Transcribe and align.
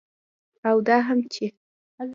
او 0.69 0.77
دا 0.87 0.97
هم 1.07 1.19
چې 1.33 1.45